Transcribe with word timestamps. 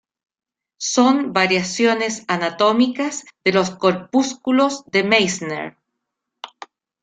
Son 0.79 1.31
variaciones 1.31 2.25
anatómicas 2.27 3.23
de 3.45 3.53
los 3.53 3.69
corpúsculos 3.69 4.83
de 4.87 5.03
Meissner. 5.03 5.77